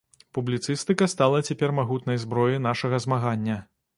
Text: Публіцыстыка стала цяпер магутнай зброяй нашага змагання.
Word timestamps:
Публіцыстыка 0.35 1.07
стала 1.13 1.41
цяпер 1.51 1.75
магутнай 1.81 2.21
зброяй 2.25 2.61
нашага 2.69 3.03
змагання. 3.09 3.59